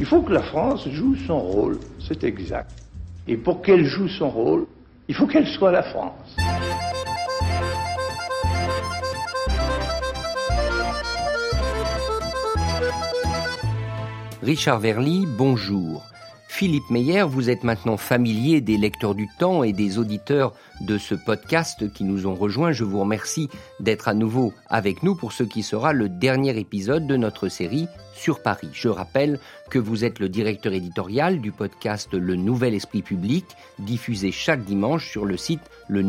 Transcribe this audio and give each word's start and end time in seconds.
Il 0.00 0.06
faut 0.06 0.22
que 0.22 0.32
la 0.32 0.42
France 0.42 0.88
joue 0.88 1.16
son 1.26 1.40
rôle, 1.40 1.80
c'est 1.98 2.22
exact. 2.22 2.70
Et 3.26 3.36
pour 3.36 3.62
qu'elle 3.62 3.84
joue 3.84 4.06
son 4.06 4.30
rôle, 4.30 4.66
il 5.08 5.14
faut 5.14 5.26
qu'elle 5.26 5.48
soit 5.48 5.72
la 5.72 5.82
France. 5.82 6.36
Richard 14.40 14.78
Verly, 14.78 15.26
bonjour. 15.36 16.04
Philippe 16.48 16.90
Meyer, 16.90 17.24
vous 17.24 17.50
êtes 17.50 17.64
maintenant 17.64 17.96
familier 17.96 18.60
des 18.60 18.76
lecteurs 18.76 19.14
du 19.16 19.28
temps 19.38 19.64
et 19.64 19.72
des 19.72 19.98
auditeurs 19.98 20.54
de 20.80 20.96
ce 20.96 21.14
podcast 21.14 21.92
qui 21.92 22.04
nous 22.04 22.26
ont 22.26 22.34
rejoints. 22.34 22.72
Je 22.72 22.84
vous 22.84 23.00
remercie 23.00 23.48
d'être 23.80 24.06
à 24.06 24.14
nouveau 24.14 24.52
avec 24.68 25.02
nous 25.02 25.16
pour 25.16 25.32
ce 25.32 25.42
qui 25.42 25.62
sera 25.62 25.92
le 25.92 26.08
dernier 26.08 26.56
épisode 26.56 27.06
de 27.06 27.16
notre 27.16 27.48
série 27.48 27.88
sur 28.18 28.42
Paris. 28.42 28.68
Je 28.72 28.88
rappelle 28.88 29.38
que 29.70 29.78
vous 29.78 30.04
êtes 30.04 30.18
le 30.18 30.28
directeur 30.28 30.72
éditorial 30.72 31.40
du 31.40 31.52
podcast 31.52 32.12
Le 32.12 32.36
Nouvel 32.36 32.74
Esprit 32.74 33.02
Public, 33.02 33.44
diffusé 33.78 34.32
chaque 34.32 34.64
dimanche 34.64 35.08
sur 35.08 35.24
le 35.24 35.36
site 35.36 35.60
le 35.88 36.02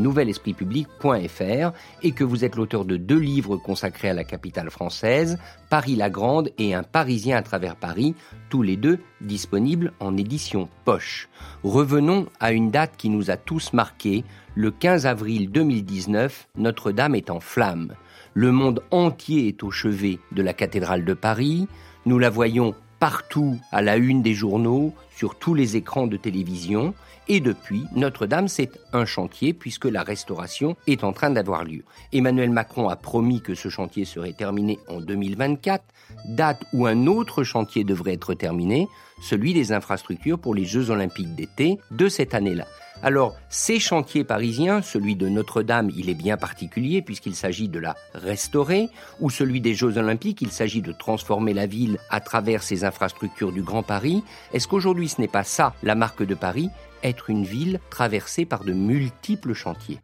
public.fr 0.53 1.71
et 2.03 2.11
que 2.11 2.23
vous 2.23 2.43
êtes 2.43 2.55
l'auteur 2.55 2.85
de 2.85 2.97
deux 2.97 3.19
livres 3.19 3.57
consacrés 3.57 4.09
à 4.09 4.13
la 4.13 4.23
capitale 4.23 4.69
française, 4.69 5.37
Paris 5.69 5.95
la 5.95 6.09
Grande 6.09 6.51
et 6.57 6.73
Un 6.73 6.83
Parisien 6.83 7.37
à 7.37 7.41
travers 7.41 7.75
Paris, 7.75 8.15
tous 8.49 8.61
les 8.61 8.75
deux 8.75 8.99
disponibles 9.21 9.93
en 9.99 10.17
édition 10.17 10.67
poche. 10.85 11.29
Revenons 11.63 12.27
à 12.39 12.51
une 12.51 12.71
date 12.71 12.93
qui 12.97 13.09
nous 13.09 13.31
a 13.31 13.37
tous 13.37 13.73
marqués, 13.73 14.23
le 14.55 14.71
15 14.71 15.05
avril 15.05 15.51
2019, 15.51 16.47
Notre-Dame 16.57 17.15
est 17.15 17.29
en 17.29 17.39
flammes. 17.39 17.93
Le 18.33 18.51
monde 18.51 18.83
entier 18.91 19.47
est 19.47 19.63
au 19.63 19.71
chevet 19.71 20.19
de 20.31 20.41
la 20.41 20.53
cathédrale 20.53 21.05
de 21.05 21.13
Paris, 21.13 21.67
nous 22.05 22.19
la 22.19 22.29
voyons 22.29 22.75
partout 22.99 23.57
à 23.71 23.81
la 23.81 23.97
une 23.97 24.21
des 24.21 24.33
journaux, 24.33 24.93
sur 25.15 25.35
tous 25.35 25.53
les 25.53 25.75
écrans 25.75 26.07
de 26.07 26.17
télévision, 26.17 26.93
et 27.27 27.39
depuis, 27.39 27.83
Notre-Dame, 27.95 28.47
c'est 28.47 28.71
un 28.91 29.05
chantier 29.05 29.53
puisque 29.53 29.85
la 29.85 30.01
restauration 30.01 30.75
est 30.87 31.03
en 31.03 31.13
train 31.13 31.29
d'avoir 31.29 31.63
lieu. 31.63 31.83
Emmanuel 32.11 32.49
Macron 32.49 32.89
a 32.89 32.95
promis 32.95 33.41
que 33.41 33.53
ce 33.53 33.69
chantier 33.69 34.03
serait 34.03 34.33
terminé 34.33 34.79
en 34.87 34.99
2024, 34.99 35.83
date 36.25 36.63
où 36.73 36.87
un 36.87 37.05
autre 37.05 37.43
chantier 37.43 37.83
devrait 37.83 38.13
être 38.13 38.33
terminé, 38.33 38.87
celui 39.21 39.53
des 39.53 39.71
infrastructures 39.71 40.39
pour 40.39 40.55
les 40.55 40.65
Jeux 40.65 40.89
olympiques 40.89 41.35
d'été 41.35 41.77
de 41.91 42.09
cette 42.09 42.33
année-là. 42.33 42.65
Alors, 43.01 43.37
ces 43.47 43.79
chantiers 43.79 44.25
parisiens, 44.25 44.81
celui 44.81 45.15
de 45.15 45.29
Notre-Dame, 45.29 45.89
il 45.95 46.09
est 46.09 46.15
bien 46.15 46.35
particulier 46.35 47.01
puisqu'il 47.01 47.33
s'agit 47.33 47.69
de 47.69 47.79
la 47.79 47.95
restaurer, 48.13 48.89
ou 49.21 49.29
celui 49.29 49.61
des 49.61 49.73
Jeux 49.73 49.97
olympiques, 49.97 50.41
il 50.41 50.51
s'agit 50.51 50.81
de 50.81 50.91
transformer 50.91 51.53
la 51.53 51.65
ville 51.65 51.97
à 52.09 52.19
travers 52.19 52.61
ces 52.61 52.83
infrastructures 52.83 53.53
du 53.53 53.61
Grand 53.61 53.83
Paris. 53.83 54.21
Est-ce 54.51 54.67
qu'aujourd'hui 54.67 55.07
ce 55.07 55.21
n'est 55.21 55.29
pas 55.29 55.45
ça 55.45 55.73
la 55.81 55.95
marque 55.95 56.23
de 56.23 56.35
Paris, 56.35 56.69
être 57.01 57.29
une 57.29 57.45
ville 57.45 57.79
traversée 57.89 58.43
par 58.43 58.65
de 58.65 58.73
multiples 58.73 59.53
chantiers? 59.53 60.01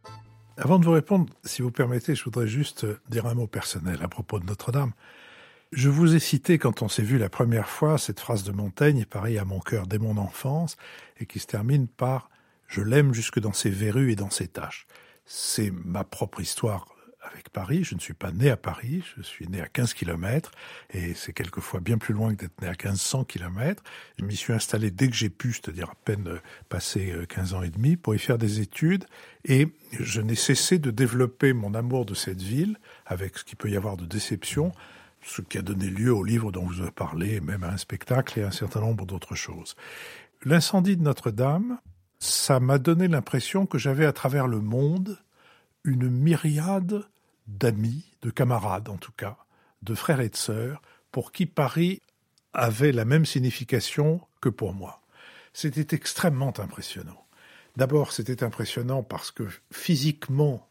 Avant 0.56 0.78
de 0.78 0.86
vous 0.86 0.92
répondre, 0.92 1.26
si 1.44 1.60
vous 1.60 1.70
permettez, 1.70 2.14
je 2.14 2.24
voudrais 2.24 2.48
juste 2.48 2.86
dire 3.10 3.26
un 3.26 3.34
mot 3.34 3.46
personnel 3.46 3.98
à 4.02 4.08
propos 4.08 4.40
de 4.40 4.46
Notre-Dame. 4.46 4.92
Je 5.70 5.90
vous 5.90 6.14
ai 6.14 6.18
cité, 6.18 6.56
quand 6.56 6.80
on 6.80 6.88
s'est 6.88 7.02
vu 7.02 7.18
la 7.18 7.28
première 7.28 7.68
fois, 7.68 7.98
cette 7.98 8.20
phrase 8.20 8.42
de 8.42 8.52
Montaigne, 8.52 9.04
pareil 9.04 9.36
à 9.36 9.44
mon 9.44 9.60
cœur 9.60 9.86
dès 9.86 9.98
mon 9.98 10.16
enfance, 10.16 10.78
et 11.20 11.26
qui 11.26 11.40
se 11.40 11.46
termine 11.46 11.88
par 11.88 12.30
je 12.68 12.80
l'aime 12.80 13.14
jusque 13.14 13.40
dans 13.40 13.52
ses 13.52 13.70
verrues 13.70 14.12
et 14.12 14.16
dans 14.16 14.30
ses 14.30 14.48
taches. 14.48 14.86
C'est 15.24 15.70
ma 15.70 16.04
propre 16.04 16.40
histoire 16.40 16.96
avec 17.32 17.50
Paris. 17.50 17.84
Je 17.84 17.94
ne 17.94 18.00
suis 18.00 18.14
pas 18.14 18.32
né 18.32 18.50
à 18.50 18.56
Paris, 18.56 19.02
je 19.16 19.22
suis 19.22 19.48
né 19.48 19.60
à 19.60 19.66
15 19.66 19.94
kilomètres, 19.94 20.52
et 20.90 21.14
c'est 21.14 21.32
quelquefois 21.32 21.80
bien 21.80 21.98
plus 21.98 22.14
loin 22.14 22.34
que 22.34 22.42
d'être 22.42 22.60
né 22.60 22.68
à 22.68 22.72
1500 22.72 23.24
kilomètres. 23.24 23.82
Je 24.18 24.24
m'y 24.24 24.36
suis 24.36 24.52
installé 24.52 24.90
dès 24.90 25.08
que 25.08 25.14
j'ai 25.16 25.30
pu, 25.30 25.52
c'est-à-dire 25.52 25.90
à 25.90 25.94
peine 26.04 26.28
euh, 26.28 26.38
passé 26.68 27.14
15 27.28 27.52
euh, 27.52 27.56
ans 27.56 27.62
et 27.62 27.70
demi, 27.70 27.96
pour 27.96 28.14
y 28.14 28.18
faire 28.18 28.38
des 28.38 28.60
études, 28.60 29.04
et 29.44 29.68
je 29.98 30.20
n'ai 30.20 30.34
cessé 30.34 30.78
de 30.78 30.90
développer 30.90 31.52
mon 31.52 31.74
amour 31.74 32.06
de 32.06 32.14
cette 32.14 32.42
ville, 32.42 32.78
avec 33.06 33.38
ce 33.38 33.44
qu'il 33.44 33.56
peut 33.56 33.70
y 33.70 33.76
avoir 33.76 33.96
de 33.96 34.06
déception, 34.06 34.72
ce 35.22 35.42
qui 35.42 35.58
a 35.58 35.62
donné 35.62 35.86
lieu 35.86 36.14
au 36.14 36.22
livre 36.22 36.52
dont 36.52 36.64
vous 36.64 36.80
avez 36.80 36.90
parlé, 36.90 37.40
même 37.40 37.64
à 37.64 37.70
un 37.70 37.76
spectacle 37.76 38.38
et 38.38 38.42
à 38.42 38.48
un 38.48 38.52
certain 38.52 38.80
nombre 38.80 39.06
d'autres 39.06 39.34
choses. 39.34 39.74
L'incendie 40.44 40.96
de 40.96 41.02
Notre-Dame, 41.02 41.78
ça 42.26 42.60
m'a 42.60 42.78
donné 42.78 43.08
l'impression 43.08 43.66
que 43.66 43.78
j'avais 43.78 44.06
à 44.06 44.12
travers 44.12 44.46
le 44.46 44.60
monde 44.60 45.18
une 45.84 46.08
myriade 46.08 47.04
d'amis, 47.46 48.04
de 48.22 48.30
camarades 48.30 48.88
en 48.88 48.96
tout 48.96 49.12
cas, 49.12 49.38
de 49.82 49.94
frères 49.94 50.20
et 50.20 50.28
de 50.28 50.36
sœurs, 50.36 50.82
pour 51.12 51.32
qui 51.32 51.46
Paris 51.46 52.02
avait 52.52 52.92
la 52.92 53.04
même 53.04 53.24
signification 53.24 54.20
que 54.40 54.48
pour 54.48 54.74
moi. 54.74 55.02
C'était 55.52 55.94
extrêmement 55.94 56.52
impressionnant. 56.58 57.24
D'abord, 57.76 58.12
c'était 58.12 58.42
impressionnant 58.42 59.02
parce 59.02 59.30
que 59.30 59.44
physiquement, 59.70 60.68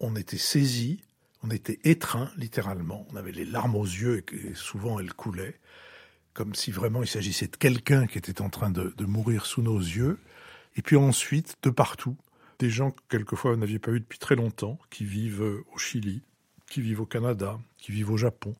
on 0.00 0.16
était 0.16 0.38
saisi, 0.38 1.02
on 1.42 1.50
était 1.50 1.80
étreint 1.84 2.30
littéralement, 2.36 3.06
on 3.10 3.16
avait 3.16 3.32
les 3.32 3.44
larmes 3.44 3.74
aux 3.74 3.84
yeux 3.84 4.24
et 4.32 4.54
souvent 4.54 4.98
elles 5.00 5.14
coulaient, 5.14 5.58
comme 6.34 6.54
si 6.54 6.70
vraiment 6.70 7.02
il 7.02 7.08
s'agissait 7.08 7.48
de 7.48 7.56
quelqu'un 7.56 8.06
qui 8.06 8.18
était 8.18 8.42
en 8.42 8.50
train 8.50 8.70
de, 8.70 8.94
de 8.96 9.04
mourir 9.06 9.46
sous 9.46 9.62
nos 9.62 9.78
yeux. 9.78 10.18
Et 10.76 10.82
puis 10.82 10.96
ensuite, 10.96 11.56
de 11.62 11.70
partout, 11.70 12.16
des 12.58 12.70
gens 12.70 12.90
que 12.90 13.00
quelquefois 13.08 13.52
vous 13.52 13.60
n'aviez 13.60 13.78
pas 13.78 13.90
eu 13.92 14.00
depuis 14.00 14.18
très 14.18 14.36
longtemps, 14.36 14.78
qui 14.90 15.04
vivent 15.04 15.42
euh, 15.42 15.64
au 15.74 15.78
Chili, 15.78 16.22
qui 16.68 16.80
vivent 16.80 17.00
au 17.00 17.06
Canada, 17.06 17.58
qui 17.78 17.92
vivent 17.92 18.10
au 18.10 18.16
Japon, 18.16 18.54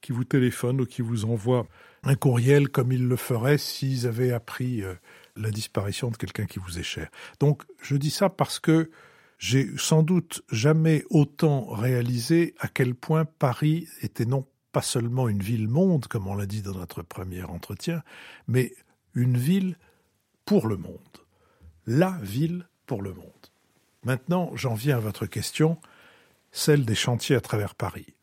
qui 0.00 0.12
vous 0.12 0.24
téléphonent 0.24 0.80
ou 0.80 0.86
qui 0.86 1.02
vous 1.02 1.24
envoient 1.24 1.66
un 2.02 2.14
courriel 2.14 2.68
comme 2.68 2.92
ils 2.92 3.06
le 3.06 3.16
feraient 3.16 3.58
s'ils 3.58 4.06
avaient 4.06 4.32
appris 4.32 4.82
euh, 4.82 4.94
la 5.36 5.50
disparition 5.50 6.10
de 6.10 6.16
quelqu'un 6.16 6.46
qui 6.46 6.58
vous 6.58 6.78
est 6.78 6.84
cher. 6.84 7.10
Donc 7.40 7.62
je 7.82 7.96
dis 7.96 8.10
ça 8.10 8.28
parce 8.28 8.58
que 8.60 8.90
j'ai 9.38 9.70
sans 9.76 10.02
doute 10.02 10.42
jamais 10.50 11.04
autant 11.10 11.66
réalisé 11.66 12.54
à 12.58 12.68
quel 12.68 12.94
point 12.94 13.24
Paris 13.24 13.86
était 14.02 14.26
non 14.26 14.46
pas 14.72 14.82
seulement 14.82 15.28
une 15.28 15.42
ville-monde, 15.42 16.06
comme 16.08 16.26
on 16.26 16.34
l'a 16.34 16.46
dit 16.46 16.62
dans 16.62 16.74
notre 16.74 17.02
premier 17.02 17.42
entretien, 17.44 18.02
mais 18.48 18.72
une 19.14 19.36
ville 19.36 19.76
pour 20.44 20.66
le 20.66 20.76
monde 20.76 20.98
la 21.88 22.18
ville 22.20 22.68
pour 22.84 23.00
le 23.00 23.14
monde. 23.14 23.24
Maintenant, 24.04 24.50
j'en 24.54 24.74
viens 24.74 24.98
à 24.98 25.00
votre 25.00 25.24
question, 25.24 25.80
celle 26.52 26.84
des 26.84 26.94
chantiers 26.94 27.34
à 27.34 27.40
travers 27.40 27.74
Paris. 27.74 28.14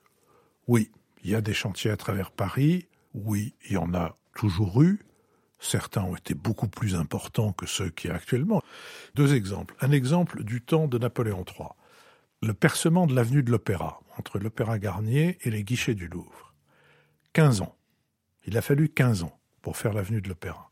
Oui, 0.67 0.91
il 1.23 1.31
y 1.31 1.35
a 1.35 1.41
des 1.41 1.55
chantiers 1.55 1.89
à 1.89 1.97
travers 1.97 2.29
Paris, 2.29 2.87
oui, 3.15 3.55
il 3.65 3.73
y 3.73 3.77
en 3.77 3.95
a 3.95 4.17
toujours 4.35 4.83
eu, 4.83 4.99
certains 5.57 6.03
ont 6.03 6.15
été 6.15 6.35
beaucoup 6.35 6.67
plus 6.67 6.93
importants 6.93 7.53
que 7.53 7.65
ceux 7.65 7.89
qui 7.89 8.07
y 8.07 8.11
a 8.11 8.13
actuellement. 8.13 8.61
Deux 9.15 9.33
exemples. 9.33 9.75
Un 9.81 9.91
exemple 9.91 10.43
du 10.43 10.61
temps 10.61 10.87
de 10.87 10.99
Napoléon 10.99 11.43
III. 11.43 11.69
Le 12.43 12.53
percement 12.53 13.07
de 13.07 13.15
l'avenue 13.15 13.41
de 13.41 13.49
l'Opéra, 13.49 13.99
entre 14.19 14.37
l'Opéra 14.37 14.77
Garnier 14.77 15.39
et 15.41 15.49
les 15.49 15.63
guichets 15.63 15.95
du 15.95 16.07
Louvre. 16.07 16.53
15 17.33 17.61
ans. 17.61 17.75
Il 18.45 18.59
a 18.59 18.61
fallu 18.61 18.89
15 18.89 19.23
ans 19.23 19.39
pour 19.63 19.75
faire 19.75 19.93
l'avenue 19.93 20.21
de 20.21 20.29
l'Opéra. 20.29 20.69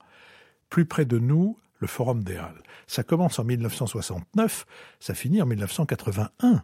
Plus 0.70 0.86
près 0.86 1.06
de 1.06 1.18
nous, 1.18 1.58
le 1.83 1.88
Forum 1.88 2.23
des 2.23 2.38
Halles. 2.38 2.63
Ça 2.88 3.03
commence 3.03 3.39
en 3.39 3.44
1969, 3.44 4.66
ça 5.01 5.13
finit 5.13 5.41
en 5.41 5.45
1981. 5.45 6.63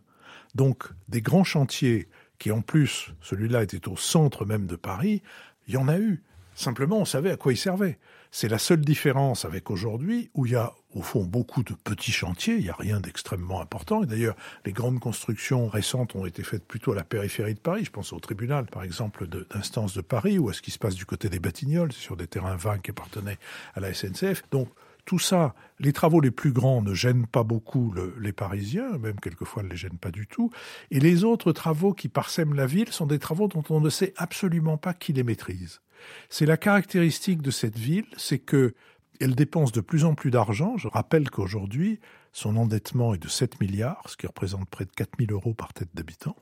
Donc 0.55 0.85
des 1.09 1.21
grands 1.21 1.43
chantiers 1.43 2.07
qui 2.39 2.51
en 2.53 2.61
plus, 2.61 3.13
celui-là 3.21 3.63
était 3.63 3.89
au 3.89 3.97
centre 3.97 4.45
même 4.45 4.65
de 4.65 4.77
Paris, 4.77 5.21
il 5.67 5.73
y 5.73 5.77
en 5.77 5.89
a 5.89 5.97
eu. 5.97 6.23
Simplement, 6.55 6.99
on 6.99 7.05
savait 7.05 7.31
à 7.31 7.37
quoi 7.37 7.51
ils 7.51 7.57
servaient. 7.57 7.99
C'est 8.31 8.47
la 8.47 8.57
seule 8.57 8.81
différence 8.81 9.43
avec 9.43 9.69
aujourd'hui, 9.71 10.29
où 10.33 10.45
il 10.45 10.53
y 10.53 10.55
a 10.55 10.73
au 10.93 11.01
fond 11.01 11.23
beaucoup 11.23 11.63
de 11.63 11.73
petits 11.73 12.11
chantiers, 12.11 12.55
il 12.55 12.63
n'y 12.63 12.69
a 12.69 12.75
rien 12.77 12.99
d'extrêmement 12.99 13.61
important. 13.61 14.03
Et 14.03 14.05
d'ailleurs, 14.05 14.35
les 14.65 14.71
grandes 14.71 14.99
constructions 14.99 15.67
récentes 15.67 16.15
ont 16.15 16.25
été 16.25 16.43
faites 16.43 16.65
plutôt 16.65 16.93
à 16.93 16.95
la 16.95 17.03
périphérie 17.03 17.53
de 17.53 17.59
Paris. 17.59 17.85
Je 17.85 17.91
pense 17.91 18.13
au 18.13 18.19
tribunal, 18.19 18.65
par 18.65 18.83
exemple, 18.83 19.27
d'instance 19.27 19.93
de, 19.93 20.01
Paris, 20.01 20.39
ou 20.39 20.49
à 20.49 20.53
ce 20.53 20.61
qui 20.61 20.71
se 20.71 20.79
passe 20.79 20.95
du 20.95 21.05
côté 21.05 21.29
des 21.29 21.39
Batignolles, 21.39 21.91
sur 21.91 22.15
des 22.15 22.27
terrains 22.27 22.55
vagues 22.55 22.81
qui 22.81 22.91
appartenaient 22.91 23.37
à 23.75 23.79
la 23.79 23.93
SNCF. 23.93 24.43
Donc, 24.51 24.69
tout 25.09 25.17
ça, 25.17 25.55
les 25.79 25.91
travaux 25.91 26.21
les 26.21 26.29
plus 26.29 26.51
grands 26.51 26.83
ne 26.83 26.93
gênent 26.93 27.25
pas 27.25 27.41
beaucoup 27.41 27.95
les 28.19 28.31
Parisiens, 28.31 28.99
même 28.99 29.19
quelquefois 29.19 29.63
ne 29.63 29.69
les 29.69 29.75
gênent 29.75 29.97
pas 29.97 30.11
du 30.11 30.27
tout. 30.27 30.51
Et 30.91 30.99
les 30.99 31.23
autres 31.23 31.51
travaux 31.51 31.93
qui 31.93 32.09
parsèment 32.09 32.53
la 32.53 32.67
ville 32.67 32.91
sont 32.91 33.07
des 33.07 33.17
travaux 33.17 33.47
dont 33.47 33.63
on 33.71 33.81
ne 33.81 33.89
sait 33.89 34.13
absolument 34.17 34.77
pas 34.77 34.93
qui 34.93 35.11
les 35.11 35.23
maîtrise. 35.23 35.81
C'est 36.29 36.45
la 36.45 36.57
caractéristique 36.57 37.41
de 37.41 37.49
cette 37.49 37.75
ville, 37.75 38.05
c'est 38.17 38.37
que 38.37 38.75
elle 39.19 39.33
dépense 39.33 39.71
de 39.71 39.81
plus 39.81 40.05
en 40.05 40.13
plus 40.13 40.29
d'argent. 40.29 40.77
Je 40.77 40.87
rappelle 40.87 41.31
qu'aujourd'hui, 41.31 41.99
son 42.31 42.55
endettement 42.55 43.15
est 43.15 43.23
de 43.23 43.27
7 43.27 43.59
milliards, 43.61 44.03
ce 44.09 44.15
qui 44.15 44.27
représente 44.27 44.69
près 44.69 44.85
de 44.85 44.91
4 44.91 45.09
000 45.17 45.31
euros 45.31 45.55
par 45.55 45.73
tête 45.73 45.89
d'habitant, 45.95 46.35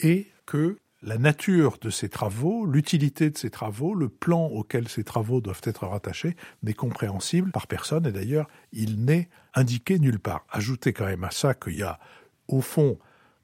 et 0.00 0.30
que 0.44 0.76
la 1.02 1.18
nature 1.18 1.78
de 1.80 1.90
ces 1.90 2.08
travaux, 2.08 2.64
l'utilité 2.64 3.30
de 3.30 3.36
ces 3.36 3.50
travaux, 3.50 3.94
le 3.94 4.08
plan 4.08 4.46
auquel 4.46 4.88
ces 4.88 5.02
travaux 5.02 5.40
doivent 5.40 5.60
être 5.64 5.86
rattachés 5.86 6.36
n'est 6.62 6.74
compréhensible 6.74 7.50
par 7.50 7.66
personne 7.66 8.06
et 8.06 8.12
d'ailleurs 8.12 8.48
il 8.72 9.04
n'est 9.04 9.28
indiqué 9.54 9.98
nulle 9.98 10.20
part. 10.20 10.46
Ajoutez 10.50 10.92
quand 10.92 11.06
même 11.06 11.24
à 11.24 11.30
ça 11.30 11.54
qu'il 11.54 11.76
y 11.76 11.82
a 11.82 11.98
au 12.48 12.60
fond 12.60 12.98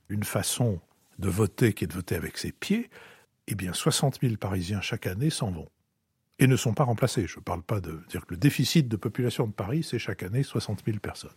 une 0.09 0.25
façon 0.25 0.81
de 1.19 1.29
voter 1.29 1.73
qui 1.73 1.85
est 1.85 1.89
de 1.89 1.95
voter 1.95 2.15
avec 2.15 2.39
ses 2.39 2.53
pieds, 2.53 2.91
eh 3.49 3.55
bien 3.57 3.73
60 3.73 4.21
000 4.23 4.37
Parisiens 4.37 4.81
chaque 4.81 5.07
année 5.07 5.31
s'en 5.31 5.51
vont. 5.51 5.69
et 6.41 6.47
ne 6.47 6.57
sont 6.57 6.73
pas 6.73 6.85
remplacés. 6.85 7.27
Je 7.27 7.39
ne 7.39 7.43
parle 7.43 7.63
pas 7.63 7.81
de 7.81 8.01
dire 8.09 8.25
que 8.25 8.35
le 8.35 8.37
déficit 8.37 8.87
de 8.87 8.97
population 8.97 9.49
de 9.49 9.53
Paris, 9.53 9.83
c'est 9.83 9.99
chaque 9.99 10.23
année 10.23 10.45
60 10.45 10.85
000 10.87 10.99
personnes. 10.99 11.31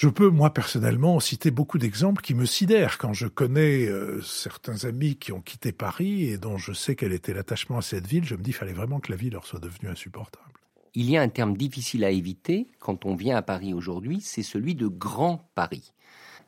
Je 0.00 0.08
peux, 0.08 0.30
moi, 0.30 0.54
personnellement, 0.54 1.20
citer 1.20 1.50
beaucoup 1.50 1.76
d'exemples 1.76 2.22
qui 2.22 2.32
me 2.32 2.46
sidèrent 2.46 2.96
quand 2.96 3.12
je 3.12 3.26
connais 3.26 3.84
euh, 3.84 4.22
certains 4.22 4.86
amis 4.86 5.16
qui 5.16 5.30
ont 5.30 5.42
quitté 5.42 5.72
Paris 5.72 6.24
et 6.24 6.38
dont 6.38 6.56
je 6.56 6.72
sais 6.72 6.96
quel 6.96 7.12
était 7.12 7.34
l'attachement 7.34 7.76
à 7.76 7.82
cette 7.82 8.06
ville. 8.06 8.24
Je 8.24 8.34
me 8.34 8.42
dis, 8.42 8.52
qu'il 8.52 8.54
fallait 8.54 8.72
vraiment 8.72 8.98
que 8.98 9.12
la 9.12 9.18
vie 9.18 9.28
leur 9.28 9.44
soit 9.44 9.60
devenue 9.60 9.90
insupportable. 9.90 10.46
Il 10.94 11.10
y 11.10 11.18
a 11.18 11.20
un 11.20 11.28
terme 11.28 11.54
difficile 11.54 12.02
à 12.06 12.10
éviter 12.12 12.70
quand 12.78 13.04
on 13.04 13.14
vient 13.14 13.36
à 13.36 13.42
Paris 13.42 13.74
aujourd'hui, 13.74 14.22
c'est 14.22 14.42
celui 14.42 14.74
de 14.74 14.86
Grand 14.86 15.50
Paris 15.54 15.92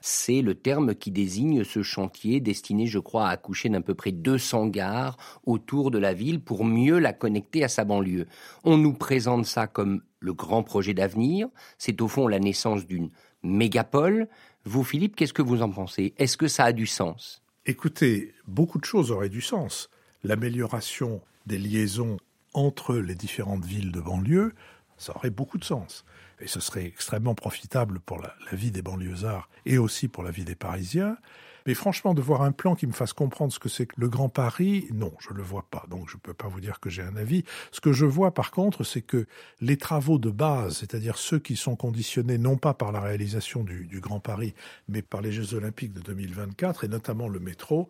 c'est 0.04 0.42
le 0.42 0.56
terme 0.56 0.96
qui 0.96 1.12
désigne 1.12 1.62
ce 1.62 1.82
chantier 1.82 2.40
destiné, 2.40 2.86
je 2.86 2.98
crois, 2.98 3.28
à 3.28 3.30
accoucher 3.30 3.68
d'à 3.68 3.80
peu 3.80 3.94
près 3.94 4.10
200 4.10 4.66
gares 4.66 5.16
autour 5.44 5.92
de 5.92 5.98
la 5.98 6.12
ville 6.12 6.40
pour 6.42 6.64
mieux 6.64 6.98
la 6.98 7.12
connecter 7.12 7.62
à 7.62 7.68
sa 7.68 7.84
banlieue. 7.84 8.26
On 8.64 8.76
nous 8.76 8.92
présente 8.92 9.46
ça 9.46 9.68
comme 9.68 10.02
le 10.18 10.34
grand 10.34 10.64
projet 10.64 10.92
d'avenir. 10.92 11.48
C'est 11.78 12.00
au 12.00 12.08
fond 12.08 12.26
la 12.26 12.40
naissance 12.40 12.84
d'une 12.84 13.10
mégapole. 13.42 14.28
Vous, 14.64 14.84
Philippe, 14.84 15.16
qu'est-ce 15.16 15.32
que 15.32 15.42
vous 15.42 15.62
en 15.62 15.70
pensez? 15.70 16.14
Est-ce 16.18 16.36
que 16.36 16.48
ça 16.48 16.64
a 16.64 16.72
du 16.72 16.86
sens? 16.86 17.42
Écoutez, 17.66 18.34
beaucoup 18.46 18.78
de 18.78 18.84
choses 18.84 19.10
auraient 19.10 19.28
du 19.28 19.40
sens. 19.40 19.88
L'amélioration 20.24 21.20
des 21.46 21.58
liaisons 21.58 22.18
entre 22.54 22.96
les 22.96 23.14
différentes 23.14 23.64
villes 23.64 23.92
de 23.92 24.00
banlieue, 24.00 24.54
ça 24.96 25.16
aurait 25.16 25.30
beaucoup 25.30 25.58
de 25.58 25.64
sens 25.64 26.04
et 26.42 26.48
ce 26.48 26.60
serait 26.60 26.84
extrêmement 26.84 27.34
profitable 27.34 28.00
pour 28.00 28.20
la, 28.20 28.34
vie 28.52 28.70
des 28.70 28.82
banlieusards 28.82 29.48
et 29.64 29.78
aussi 29.78 30.08
pour 30.08 30.24
la 30.24 30.30
vie 30.30 30.44
des 30.44 30.56
Parisiens. 30.56 31.16
Mais 31.66 31.74
franchement, 31.74 32.14
de 32.14 32.20
voir 32.20 32.42
un 32.42 32.52
plan 32.52 32.74
qui 32.74 32.86
me 32.86 32.92
fasse 32.92 33.12
comprendre 33.12 33.52
ce 33.52 33.58
que 33.58 33.68
c'est 33.68 33.86
que 33.86 34.00
le 34.00 34.08
Grand 34.08 34.28
Paris, 34.28 34.86
non, 34.92 35.12
je 35.20 35.30
ne 35.30 35.36
le 35.36 35.42
vois 35.42 35.66
pas. 35.70 35.84
Donc 35.88 36.08
je 36.08 36.16
ne 36.16 36.20
peux 36.20 36.34
pas 36.34 36.48
vous 36.48 36.60
dire 36.60 36.80
que 36.80 36.90
j'ai 36.90 37.02
un 37.02 37.16
avis. 37.16 37.44
Ce 37.70 37.80
que 37.80 37.92
je 37.92 38.06
vois 38.06 38.32
par 38.32 38.50
contre, 38.50 38.84
c'est 38.84 39.02
que 39.02 39.26
les 39.60 39.76
travaux 39.76 40.18
de 40.18 40.30
base, 40.30 40.78
c'est-à-dire 40.78 41.16
ceux 41.16 41.38
qui 41.38 41.56
sont 41.56 41.76
conditionnés 41.76 42.38
non 42.38 42.56
pas 42.56 42.74
par 42.74 42.92
la 42.92 43.00
réalisation 43.00 43.64
du, 43.64 44.00
Grand 44.02 44.20
Paris, 44.20 44.54
mais 44.88 45.02
par 45.02 45.20
les 45.20 45.30
Jeux 45.30 45.54
Olympiques 45.54 45.92
de 45.92 46.00
2024, 46.00 46.84
et 46.84 46.88
notamment 46.88 47.28
le 47.28 47.38
métro, 47.38 47.88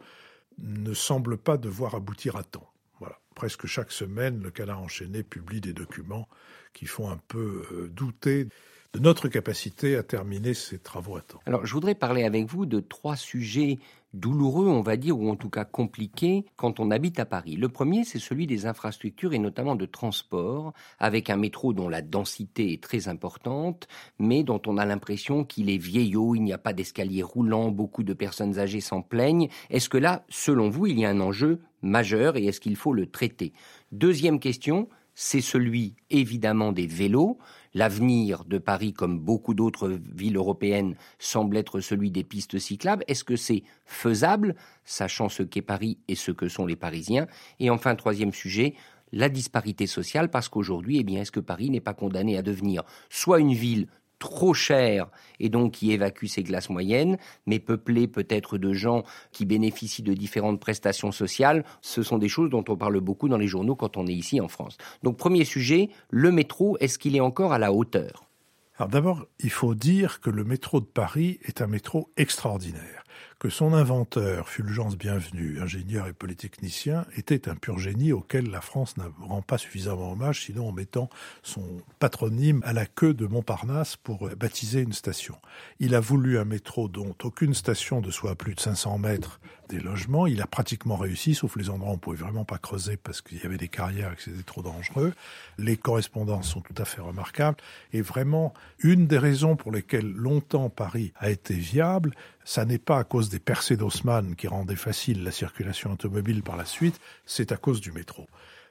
ne 0.58 0.92
semblent 0.92 1.38
pas 1.38 1.56
devoir 1.56 1.94
aboutir 1.94 2.36
à 2.36 2.44
temps. 2.44 2.70
Voilà. 3.00 3.18
Presque 3.34 3.66
chaque 3.66 3.90
semaine, 3.90 4.42
le 4.42 4.50
Canard 4.50 4.82
enchaîné 4.82 5.22
publie 5.22 5.62
des 5.62 5.72
documents 5.72 6.28
qui 6.74 6.86
font 6.86 7.10
un 7.10 7.18
peu 7.28 7.66
euh, 7.72 7.88
douter 7.88 8.48
de 8.94 9.00
notre 9.00 9.28
capacité 9.28 9.96
à 9.96 10.02
terminer 10.02 10.52
ces 10.52 10.78
travaux 10.78 11.16
à 11.16 11.22
temps. 11.22 11.40
Alors, 11.46 11.64
je 11.64 11.72
voudrais 11.72 11.94
parler 11.94 12.24
avec 12.24 12.46
vous 12.46 12.66
de 12.66 12.78
trois 12.78 13.16
sujets 13.16 13.78
douloureux, 14.12 14.66
on 14.68 14.82
va 14.82 14.98
dire, 14.98 15.18
ou 15.18 15.30
en 15.30 15.36
tout 15.36 15.48
cas 15.48 15.64
compliqués 15.64 16.44
quand 16.56 16.78
on 16.78 16.90
habite 16.90 17.18
à 17.18 17.24
Paris. 17.24 17.56
Le 17.56 17.70
premier, 17.70 18.04
c'est 18.04 18.18
celui 18.18 18.46
des 18.46 18.66
infrastructures 18.66 19.32
et 19.32 19.38
notamment 19.38 19.76
de 19.76 19.86
transport, 19.86 20.74
avec 20.98 21.30
un 21.30 21.38
métro 21.38 21.72
dont 21.72 21.88
la 21.88 22.02
densité 22.02 22.74
est 22.74 22.82
très 22.82 23.08
importante, 23.08 23.88
mais 24.18 24.42
dont 24.42 24.60
on 24.66 24.76
a 24.76 24.84
l'impression 24.84 25.44
qu'il 25.44 25.70
est 25.70 25.78
vieillot, 25.78 26.34
il 26.34 26.42
n'y 26.42 26.52
a 26.52 26.58
pas 26.58 26.74
d'escalier 26.74 27.22
roulant, 27.22 27.70
beaucoup 27.70 28.02
de 28.02 28.12
personnes 28.12 28.58
âgées 28.58 28.82
s'en 28.82 29.00
plaignent. 29.00 29.48
Est-ce 29.70 29.88
que 29.88 29.98
là, 29.98 30.26
selon 30.28 30.68
vous, 30.68 30.86
il 30.86 31.00
y 31.00 31.06
a 31.06 31.10
un 31.10 31.20
enjeu 31.20 31.60
majeur 31.80 32.36
et 32.36 32.44
est-ce 32.44 32.60
qu'il 32.60 32.76
faut 32.76 32.92
le 32.92 33.06
traiter? 33.06 33.54
Deuxième 33.90 34.38
question, 34.38 34.90
c'est 35.14 35.40
celui 35.40 35.94
évidemment 36.10 36.72
des 36.72 36.86
vélos. 36.86 37.38
L'avenir 37.74 38.44
de 38.44 38.58
Paris, 38.58 38.92
comme 38.92 39.18
beaucoup 39.18 39.54
d'autres 39.54 39.98
villes 40.14 40.36
européennes, 40.36 40.94
semble 41.18 41.56
être 41.56 41.80
celui 41.80 42.10
des 42.10 42.24
pistes 42.24 42.58
cyclables. 42.58 43.04
Est-ce 43.08 43.24
que 43.24 43.36
c'est 43.36 43.62
faisable, 43.86 44.56
sachant 44.84 45.28
ce 45.28 45.42
qu'est 45.42 45.62
Paris 45.62 45.98
et 46.06 46.14
ce 46.14 46.32
que 46.32 46.48
sont 46.48 46.66
les 46.66 46.76
Parisiens? 46.76 47.26
Et 47.60 47.70
enfin, 47.70 47.94
troisième 47.94 48.32
sujet, 48.32 48.74
la 49.12 49.28
disparité 49.28 49.86
sociale, 49.86 50.30
parce 50.30 50.48
qu'aujourd'hui, 50.48 50.98
eh 50.98 51.04
bien, 51.04 51.22
est-ce 51.22 51.32
que 51.32 51.40
Paris 51.40 51.70
n'est 51.70 51.80
pas 51.80 51.94
condamné 51.94 52.36
à 52.36 52.42
devenir 52.42 52.82
soit 53.08 53.40
une 53.40 53.54
ville 53.54 53.88
trop 54.22 54.54
cher 54.54 55.10
et 55.40 55.48
donc 55.48 55.72
qui 55.72 55.90
évacue 55.90 56.26
ses 56.26 56.44
classes 56.44 56.70
moyennes, 56.70 57.18
mais 57.46 57.58
peuplé 57.58 58.06
peut-être 58.06 58.56
de 58.56 58.72
gens 58.72 59.02
qui 59.32 59.44
bénéficient 59.44 60.04
de 60.04 60.14
différentes 60.14 60.60
prestations 60.60 61.10
sociales. 61.10 61.64
Ce 61.80 62.04
sont 62.04 62.18
des 62.18 62.28
choses 62.28 62.48
dont 62.48 62.64
on 62.68 62.76
parle 62.76 63.00
beaucoup 63.00 63.28
dans 63.28 63.36
les 63.36 63.48
journaux 63.48 63.74
quand 63.74 63.96
on 63.96 64.06
est 64.06 64.14
ici 64.14 64.40
en 64.40 64.48
France. 64.48 64.76
Donc 65.02 65.16
premier 65.16 65.44
sujet, 65.44 65.90
le 66.10 66.30
métro, 66.30 66.76
est-ce 66.78 66.98
qu'il 66.98 67.16
est 67.16 67.20
encore 67.20 67.52
à 67.52 67.58
la 67.58 67.72
hauteur? 67.72 68.28
Alors 68.76 68.88
d'abord, 68.88 69.26
il 69.40 69.50
faut 69.50 69.74
dire 69.74 70.20
que 70.20 70.30
le 70.30 70.44
métro 70.44 70.80
de 70.80 70.86
Paris 70.86 71.40
est 71.42 71.60
un 71.60 71.66
métro 71.66 72.10
extraordinaire 72.16 73.01
que 73.38 73.48
son 73.48 73.72
inventeur, 73.72 74.48
Fulgence 74.48 74.96
Bienvenu, 74.96 75.60
ingénieur 75.60 76.06
et 76.06 76.12
polytechnicien, 76.12 77.06
était 77.16 77.48
un 77.48 77.56
pur 77.56 77.78
génie 77.78 78.12
auquel 78.12 78.50
la 78.50 78.60
France 78.60 78.96
ne 78.96 79.04
rend 79.26 79.42
pas 79.42 79.58
suffisamment 79.58 80.12
hommage, 80.12 80.44
sinon 80.44 80.68
en 80.68 80.72
mettant 80.72 81.10
son 81.42 81.82
patronyme 81.98 82.62
à 82.64 82.72
la 82.72 82.86
queue 82.86 83.14
de 83.14 83.26
Montparnasse 83.26 83.96
pour 83.96 84.28
baptiser 84.36 84.80
une 84.80 84.92
station. 84.92 85.36
Il 85.80 85.94
a 85.94 86.00
voulu 86.00 86.38
un 86.38 86.44
métro 86.44 86.88
dont 86.88 87.14
aucune 87.22 87.54
station 87.54 88.00
ne 88.00 88.10
soit 88.10 88.30
à 88.30 88.34
plus 88.34 88.54
de 88.54 88.60
500 88.60 88.98
mètres 88.98 89.40
des 89.68 89.80
logements. 89.80 90.26
Il 90.26 90.40
a 90.42 90.46
pratiquement 90.46 90.96
réussi, 90.96 91.34
sauf 91.34 91.56
les 91.56 91.70
endroits 91.70 91.92
où 91.92 91.94
on 91.94 91.98
pouvait 91.98 92.16
vraiment 92.16 92.44
pas 92.44 92.58
creuser 92.58 92.96
parce 92.96 93.20
qu'il 93.20 93.38
y 93.38 93.46
avait 93.46 93.56
des 93.56 93.68
carrières 93.68 94.12
et 94.12 94.16
que 94.16 94.22
c'était 94.22 94.42
trop 94.42 94.62
dangereux. 94.62 95.14
Les 95.58 95.76
correspondances 95.76 96.48
sont 96.48 96.60
tout 96.60 96.74
à 96.76 96.84
fait 96.84 97.00
remarquables. 97.00 97.56
Et 97.92 98.02
vraiment, 98.02 98.52
une 98.78 99.06
des 99.06 99.18
raisons 99.18 99.56
pour 99.56 99.72
lesquelles 99.72 100.12
longtemps 100.12 100.68
Paris 100.68 101.12
a 101.16 101.30
été 101.30 101.54
viable, 101.54 102.14
ça 102.44 102.64
n'est 102.64 102.78
pas 102.78 102.98
à 103.02 103.04
cause 103.04 103.30
des 103.30 103.40
percées 103.40 103.76
d'Haussmann 103.76 104.36
qui 104.36 104.46
rendaient 104.46 104.76
facile 104.76 105.24
la 105.24 105.32
circulation 105.32 105.90
automobile 105.90 106.44
par 106.44 106.56
la 106.56 106.64
suite, 106.64 107.00
c'est 107.26 107.50
à 107.50 107.56
cause 107.56 107.80
du 107.80 107.90
métro. 107.90 108.28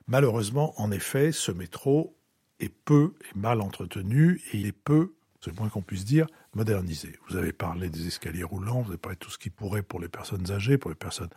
Malheureusement, 0.07 0.73
en 0.81 0.89
effet, 0.89 1.33
ce 1.33 1.51
métro 1.51 2.15
est 2.61 2.73
peu 2.73 3.13
et 3.25 3.37
mal 3.37 3.59
entretenu 3.59 4.41
et 4.53 4.59
il 4.59 4.67
est 4.67 4.71
peu, 4.71 5.15
c'est 5.41 5.51
le 5.51 5.57
moins 5.57 5.67
qu'on 5.67 5.81
puisse 5.81 6.05
dire, 6.05 6.27
modernisé. 6.55 7.19
Vous 7.27 7.35
avez 7.35 7.51
parlé 7.51 7.89
des 7.89 8.07
escaliers 8.07 8.45
roulants, 8.45 8.83
vous 8.83 8.91
avez 8.91 8.97
parlé 8.97 9.17
de 9.17 9.19
tout 9.19 9.31
ce 9.31 9.37
qui 9.37 9.49
pourrait 9.49 9.83
pour 9.83 9.99
les 9.99 10.07
personnes 10.07 10.49
âgées, 10.49 10.77
pour 10.77 10.91
les 10.91 10.95
personnes 10.95 11.29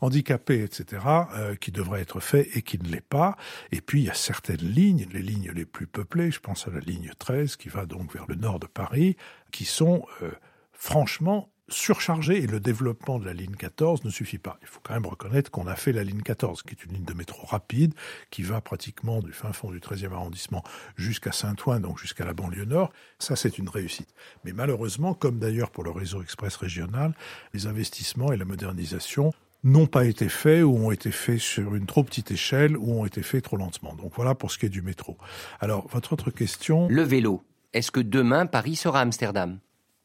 handicapées, 0.00 0.62
etc., 0.62 1.02
euh, 1.34 1.54
qui 1.54 1.70
devrait 1.70 2.00
être 2.00 2.18
fait 2.18 2.48
et 2.56 2.62
qui 2.62 2.78
ne 2.78 2.88
l'est 2.88 3.06
pas. 3.06 3.36
Et 3.72 3.82
puis, 3.82 4.00
il 4.00 4.06
y 4.06 4.10
a 4.10 4.14
certaines 4.14 4.56
lignes, 4.56 5.06
les 5.12 5.22
lignes 5.22 5.52
les 5.54 5.66
plus 5.66 5.86
peuplées, 5.86 6.30
je 6.30 6.40
pense 6.40 6.66
à 6.66 6.70
la 6.70 6.80
ligne 6.80 7.10
13, 7.18 7.56
qui 7.56 7.68
va 7.68 7.84
donc 7.84 8.14
vers 8.14 8.24
le 8.26 8.36
nord 8.36 8.58
de 8.58 8.66
Paris, 8.66 9.18
qui 9.52 9.66
sont 9.66 10.06
euh, 10.22 10.30
franchement 10.72 11.50
surchargé 11.68 12.42
et 12.42 12.46
le 12.46 12.60
développement 12.60 13.18
de 13.18 13.24
la 13.24 13.32
ligne 13.32 13.54
14 13.54 14.04
ne 14.04 14.10
suffit 14.10 14.38
pas. 14.38 14.58
Il 14.62 14.68
faut 14.68 14.80
quand 14.82 14.94
même 14.94 15.06
reconnaître 15.06 15.50
qu'on 15.50 15.66
a 15.66 15.76
fait 15.76 15.92
la 15.92 16.04
ligne 16.04 16.22
14, 16.22 16.62
qui 16.62 16.70
est 16.70 16.84
une 16.84 16.92
ligne 16.92 17.04
de 17.04 17.14
métro 17.14 17.46
rapide, 17.46 17.94
qui 18.30 18.42
va 18.42 18.60
pratiquement 18.60 19.20
du 19.20 19.32
fin 19.32 19.52
fond 19.52 19.70
du 19.70 19.80
13e 19.80 20.12
arrondissement 20.12 20.62
jusqu'à 20.96 21.32
Saint-Ouen, 21.32 21.80
donc 21.80 21.98
jusqu'à 21.98 22.24
la 22.24 22.32
banlieue 22.32 22.64
nord. 22.64 22.92
Ça, 23.18 23.36
c'est 23.36 23.58
une 23.58 23.68
réussite. 23.68 24.08
Mais 24.44 24.52
malheureusement, 24.52 25.14
comme 25.14 25.38
d'ailleurs 25.38 25.70
pour 25.70 25.84
le 25.84 25.90
réseau 25.90 26.22
express 26.22 26.56
régional, 26.56 27.14
les 27.54 27.66
investissements 27.66 28.32
et 28.32 28.36
la 28.36 28.44
modernisation 28.44 29.32
n'ont 29.64 29.86
pas 29.86 30.04
été 30.04 30.28
faits 30.28 30.62
ou 30.62 30.76
ont 30.76 30.90
été 30.90 31.10
faits 31.10 31.40
sur 31.40 31.74
une 31.74 31.86
trop 31.86 32.04
petite 32.04 32.30
échelle 32.30 32.76
ou 32.76 33.00
ont 33.00 33.06
été 33.06 33.22
faits 33.22 33.44
trop 33.44 33.56
lentement. 33.56 33.94
Donc 33.94 34.12
voilà 34.14 34.34
pour 34.34 34.50
ce 34.50 34.58
qui 34.58 34.66
est 34.66 34.70
du 34.70 34.82
métro. 34.82 35.16
Alors, 35.60 35.88
votre 35.88 36.12
autre 36.12 36.30
question? 36.30 36.88
Le 36.88 37.02
vélo. 37.02 37.42
Est-ce 37.72 37.90
que 37.90 38.00
demain, 38.00 38.46
Paris 38.46 38.76
sera 38.76 39.00
Amsterdam? 39.00 39.58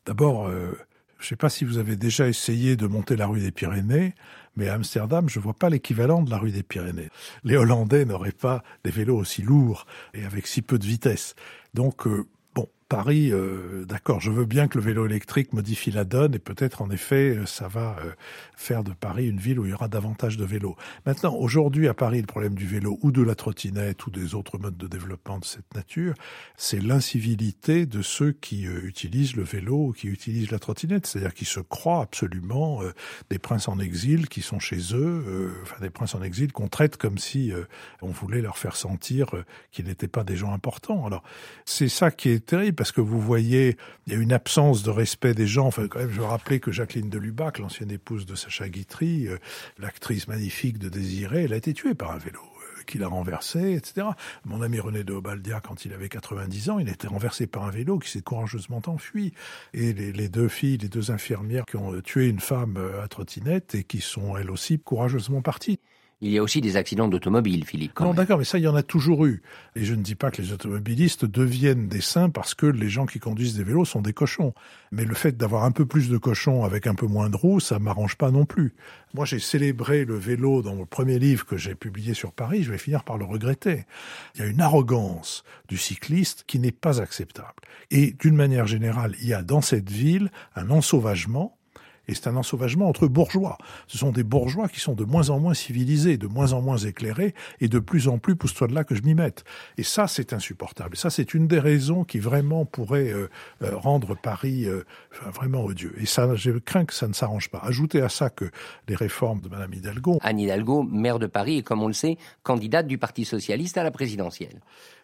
D'abord, 0.05 0.47
euh, 0.47 0.77
je 1.23 1.27
ne 1.27 1.29
sais 1.29 1.35
pas 1.37 1.49
si 1.49 1.63
vous 1.63 1.77
avez 1.77 1.95
déjà 1.95 2.27
essayé 2.27 2.75
de 2.75 2.85
monter 2.85 3.15
la 3.15 3.27
rue 3.27 3.39
des 3.39 3.51
Pyrénées, 3.51 4.13
mais 4.57 4.67
à 4.67 4.73
Amsterdam, 4.73 5.29
je 5.29 5.39
ne 5.39 5.43
vois 5.43 5.53
pas 5.53 5.69
l'équivalent 5.69 6.21
de 6.21 6.29
la 6.29 6.37
rue 6.37 6.51
des 6.51 6.63
Pyrénées. 6.63 7.09
Les 7.45 7.55
Hollandais 7.55 8.03
n'auraient 8.03 8.33
pas 8.33 8.61
des 8.83 8.91
vélos 8.91 9.17
aussi 9.17 9.41
lourds 9.41 9.85
et 10.13 10.25
avec 10.25 10.47
si 10.47 10.61
peu 10.61 10.77
de 10.77 10.85
vitesse. 10.85 11.35
Donc, 11.73 12.07
euh, 12.07 12.27
Paris, 12.93 13.31
euh, 13.31 13.85
d'accord, 13.85 14.21
je 14.21 14.29
veux 14.29 14.45
bien 14.45 14.67
que 14.67 14.77
le 14.77 14.83
vélo 14.83 15.07
électrique 15.07 15.51
modifie 15.51 15.89
la 15.89 16.03
donne 16.03 16.35
et 16.35 16.39
peut-être 16.39 16.83
en 16.83 16.91
effet 16.91 17.37
euh, 17.37 17.47
ça 17.47 17.67
va 17.67 17.95
euh, 18.05 18.11
faire 18.55 18.83
de 18.83 18.91
Paris 18.91 19.27
une 19.27 19.39
ville 19.39 19.59
où 19.59 19.65
il 19.65 19.71
y 19.71 19.73
aura 19.73 19.87
davantage 19.87 20.37
de 20.37 20.45
vélos. 20.45 20.75
Maintenant, 21.07 21.33
aujourd'hui 21.33 21.87
à 21.87 21.95
Paris, 21.95 22.21
le 22.21 22.27
problème 22.27 22.53
du 22.53 22.67
vélo 22.67 22.99
ou 23.01 23.11
de 23.11 23.23
la 23.23 23.33
trottinette 23.33 24.05
ou 24.05 24.11
des 24.11 24.35
autres 24.35 24.59
modes 24.59 24.77
de 24.77 24.85
développement 24.85 25.39
de 25.39 25.43
cette 25.43 25.73
nature, 25.73 26.13
c'est 26.55 26.79
l'incivilité 26.79 27.87
de 27.87 28.03
ceux 28.03 28.31
qui 28.31 28.65
utilisent 28.65 29.35
le 29.35 29.41
vélo 29.41 29.87
ou 29.87 29.91
qui 29.93 30.07
utilisent 30.07 30.51
la 30.51 30.59
trottinette, 30.59 31.07
c'est-à-dire 31.07 31.33
qui 31.33 31.45
se 31.45 31.61
croient 31.61 32.03
absolument 32.03 32.81
des 33.31 33.39
princes 33.39 33.67
en 33.69 33.79
exil 33.79 34.29
qui 34.29 34.43
sont 34.43 34.59
chez 34.59 34.93
eux, 34.93 35.51
enfin 35.63 35.77
des 35.81 35.89
princes 35.89 36.13
en 36.13 36.21
exil 36.21 36.53
qu'on 36.53 36.67
traite 36.67 36.97
comme 36.97 37.17
si 37.17 37.51
on 38.03 38.11
voulait 38.11 38.41
leur 38.41 38.59
faire 38.59 38.75
sentir 38.75 39.31
qu'ils 39.71 39.85
n'étaient 39.85 40.07
pas 40.07 40.23
des 40.23 40.35
gens 40.35 40.53
importants. 40.53 41.07
Alors 41.07 41.23
c'est 41.65 41.89
ça 41.89 42.11
qui 42.11 42.29
est 42.29 42.45
terrible 42.45 42.82
parce 42.83 42.91
que 42.91 42.99
vous 42.99 43.21
voyez, 43.21 43.77
il 44.05 44.11
y 44.11 44.15
a 44.17 44.19
une 44.19 44.33
absence 44.33 44.83
de 44.83 44.89
respect 44.89 45.33
des 45.33 45.47
gens. 45.47 45.67
Enfin, 45.67 45.87
quand 45.87 45.99
même, 45.99 46.11
je 46.11 46.19
veux 46.19 46.25
rappeler 46.25 46.59
que 46.59 46.73
Jacqueline 46.73 47.09
de 47.09 47.17
Lubac, 47.17 47.59
l'ancienne 47.59 47.91
épouse 47.91 48.25
de 48.25 48.35
Sacha 48.35 48.67
Guitry, 48.67 49.29
euh, 49.29 49.37
l'actrice 49.79 50.27
magnifique 50.27 50.79
de 50.79 50.89
Désiré, 50.89 51.43
elle 51.45 51.53
a 51.53 51.55
été 51.55 51.73
tuée 51.73 51.93
par 51.93 52.11
un 52.11 52.17
vélo 52.17 52.41
euh, 52.41 52.83
qu'il 52.83 53.01
a 53.03 53.07
renversé, 53.07 53.71
etc. 53.75 54.07
Mon 54.43 54.61
ami 54.61 54.81
René 54.81 55.05
de 55.05 55.13
Obaldia, 55.13 55.61
quand 55.61 55.85
il 55.85 55.93
avait 55.93 56.09
90 56.09 56.71
ans, 56.71 56.79
il 56.79 56.89
a 56.89 56.91
été 56.91 57.07
renversé 57.07 57.47
par 57.47 57.63
un 57.63 57.71
vélo 57.71 57.99
qui 57.99 58.09
s'est 58.09 58.21
courageusement 58.21 58.81
enfui. 58.87 59.31
Et 59.73 59.93
les, 59.93 60.11
les, 60.11 60.27
deux 60.27 60.49
filles, 60.49 60.77
les 60.77 60.89
deux 60.89 61.09
infirmières 61.09 61.63
qui 61.65 61.77
ont 61.77 62.01
tué 62.01 62.27
une 62.27 62.41
femme 62.41 62.75
euh, 62.75 63.01
à 63.01 63.07
trottinette 63.07 63.75
et 63.75 63.85
qui 63.85 64.01
sont 64.01 64.35
elles 64.35 64.51
aussi 64.51 64.77
courageusement 64.77 65.41
parties. 65.41 65.79
Il 66.23 66.31
y 66.31 66.37
a 66.37 66.41
aussi 66.41 66.61
des 66.61 66.77
accidents 66.77 67.09
d'automobile, 67.09 67.65
Philippe. 67.65 67.99
Non, 67.99 68.13
d'accord, 68.13 68.37
mais 68.37 68.45
ça, 68.45 68.57
il 68.57 68.63
y 68.63 68.67
en 68.69 68.75
a 68.75 68.81
toujours 68.81 69.25
eu. 69.25 69.41
Et 69.75 69.83
je 69.83 69.93
ne 69.93 70.01
dis 70.01 70.15
pas 70.15 70.31
que 70.31 70.41
les 70.41 70.53
automobilistes 70.53 71.25
deviennent 71.25 71.89
des 71.89 71.99
saints 71.99 72.29
parce 72.29 72.55
que 72.55 72.65
les 72.65 72.87
gens 72.87 73.05
qui 73.05 73.19
conduisent 73.19 73.57
des 73.57 73.65
vélos 73.65 73.83
sont 73.83 73.99
des 73.99 74.13
cochons. 74.13 74.53
Mais 74.93 75.03
le 75.03 75.15
fait 75.15 75.35
d'avoir 75.35 75.65
un 75.65 75.71
peu 75.71 75.85
plus 75.85 76.07
de 76.07 76.17
cochons 76.17 76.63
avec 76.63 76.87
un 76.87 76.95
peu 76.95 77.07
moins 77.07 77.29
de 77.29 77.35
roues, 77.35 77.59
ça 77.59 77.77
m'arrange 77.77 78.15
pas 78.15 78.31
non 78.31 78.45
plus. 78.45 78.73
Moi, 79.13 79.25
j'ai 79.25 79.39
célébré 79.39 80.05
le 80.05 80.15
vélo 80.15 80.61
dans 80.61 80.75
le 80.75 80.85
premier 80.85 81.19
livre 81.19 81.45
que 81.45 81.57
j'ai 81.57 81.75
publié 81.75 82.13
sur 82.13 82.31
Paris. 82.31 82.63
Je 82.63 82.71
vais 82.71 82.77
finir 82.77 83.03
par 83.03 83.17
le 83.17 83.25
regretter. 83.25 83.83
Il 84.35 84.41
y 84.41 84.43
a 84.45 84.47
une 84.47 84.61
arrogance 84.61 85.43
du 85.67 85.77
cycliste 85.77 86.45
qui 86.47 86.57
n'est 86.57 86.71
pas 86.71 87.01
acceptable. 87.01 87.59
Et 87.91 88.13
d'une 88.13 88.37
manière 88.37 88.65
générale, 88.65 89.13
il 89.21 89.27
y 89.27 89.33
a 89.33 89.43
dans 89.43 89.59
cette 89.59 89.91
ville 89.91 90.31
un 90.55 90.69
ensauvagement 90.69 91.57
et 92.07 92.15
c'est 92.15 92.27
un 92.27 92.35
ensauvagement 92.35 92.89
entre 92.89 93.07
bourgeois. 93.07 93.57
Ce 93.87 93.97
sont 93.97 94.11
des 94.11 94.23
bourgeois 94.23 94.67
qui 94.67 94.79
sont 94.79 94.93
de 94.93 95.05
moins 95.05 95.29
en 95.29 95.39
moins 95.39 95.53
civilisés, 95.53 96.17
de 96.17 96.27
moins 96.27 96.53
en 96.53 96.61
moins 96.61 96.77
éclairés, 96.77 97.33
et 97.61 97.67
de 97.67 97.79
plus 97.79 98.07
en 98.07 98.17
plus 98.17 98.35
pousse-toi 98.35 98.67
de 98.67 98.75
là 98.75 98.83
que 98.83 98.95
je 98.95 99.03
m'y 99.03 99.13
mette. 99.13 99.43
Et 99.77 99.83
ça, 99.83 100.07
c'est 100.07 100.33
insupportable. 100.33 100.95
Et 100.95 100.97
ça, 100.97 101.09
c'est 101.09 101.33
une 101.33 101.47
des 101.47 101.59
raisons 101.59 102.03
qui 102.03 102.19
vraiment 102.19 102.65
pourrait 102.65 103.11
euh, 103.11 103.29
euh, 103.63 103.75
rendre 103.77 104.15
Paris 104.15 104.65
euh, 104.65 104.83
vraiment 105.33 105.63
odieux. 105.63 105.93
Et 105.97 106.05
ça, 106.05 106.35
je 106.35 106.51
crains 106.51 106.85
que 106.85 106.93
ça 106.93 107.07
ne 107.07 107.13
s'arrange 107.13 107.49
pas. 107.49 107.59
Ajoutez 107.63 108.01
à 108.01 108.09
ça 108.09 108.29
que 108.29 108.49
les 108.87 108.95
réformes 108.95 109.41
de 109.41 109.49
Mme 109.49 109.73
Hidalgo. 109.73 110.19
Anne 110.21 110.39
Hidalgo, 110.39 110.83
maire 110.83 111.19
de 111.19 111.27
Paris, 111.27 111.57
et 111.57 111.63
comme 111.63 111.81
on 111.81 111.87
le 111.87 111.93
sait, 111.93 112.17
candidate 112.43 112.87
du 112.87 112.97
Parti 112.97 113.25
socialiste 113.25 113.77
à 113.77 113.83
la 113.83 113.91
présidentielle. 113.91 114.59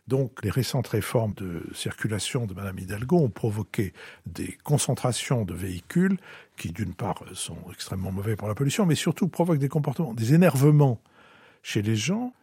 Donc 0.09 0.43
les 0.43 0.49
récentes 0.49 0.87
réformes 0.87 1.35
de 1.35 1.61
circulation 1.75 2.47
de 2.47 2.55
Mme 2.55 2.79
Hidalgo 2.79 3.17
ont 3.17 3.29
provoqué 3.29 3.93
des 4.25 4.57
concentrations 4.63 5.45
de 5.45 5.53
véhicules 5.53 6.17
qui 6.57 6.71
d'une 6.71 6.95
part 6.95 7.23
sont 7.33 7.59
extrêmement 7.71 8.11
mauvais 8.11 8.35
pour 8.35 8.47
la 8.47 8.55
pollution, 8.55 8.87
mais 8.87 8.95
surtout 8.95 9.27
provoquent 9.27 9.59
des 9.59 9.69
comportements, 9.69 10.15
des 10.15 10.33
énervements 10.33 10.99
chez 11.61 11.83
les 11.83 11.95
gens 11.95 12.33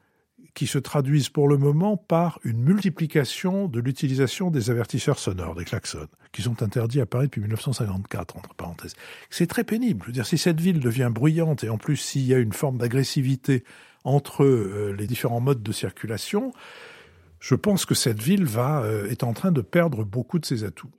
qui 0.54 0.68
se 0.68 0.78
traduisent 0.78 1.28
pour 1.28 1.48
le 1.48 1.58
moment 1.58 1.96
par 1.96 2.38
une 2.44 2.62
multiplication 2.62 3.66
de 3.66 3.80
l'utilisation 3.80 4.52
des 4.52 4.70
avertisseurs 4.70 5.18
sonores, 5.18 5.56
des 5.56 5.64
klaxons, 5.64 6.06
qui 6.30 6.42
sont 6.42 6.62
interdits 6.62 7.00
à 7.00 7.06
Paris 7.06 7.26
depuis 7.26 7.40
1954, 7.40 8.36
entre 8.36 8.54
parenthèses. 8.54 8.94
C'est 9.28 9.48
très 9.48 9.64
pénible. 9.64 10.02
Je 10.02 10.06
veux 10.06 10.12
dire, 10.12 10.26
si 10.26 10.38
cette 10.38 10.60
ville 10.60 10.78
devient 10.78 11.10
bruyante 11.12 11.64
et 11.64 11.68
en 11.68 11.78
plus 11.78 11.96
s'il 11.96 12.26
y 12.26 12.32
a 12.32 12.38
une 12.38 12.52
forme 12.52 12.78
d'agressivité 12.78 13.64
entre 14.04 14.44
euh, 14.44 14.94
les 14.96 15.08
différents 15.08 15.40
modes 15.40 15.64
de 15.64 15.72
circulation, 15.72 16.52
je 17.46 17.54
pense 17.54 17.86
que 17.86 17.94
cette 17.94 18.20
ville 18.20 18.44
va, 18.44 18.82
euh, 18.82 19.08
est 19.08 19.22
en 19.22 19.32
train 19.32 19.52
de 19.52 19.60
perdre 19.60 20.02
beaucoup 20.02 20.40
de 20.40 20.44
ses 20.44 20.64
atouts. 20.64 20.90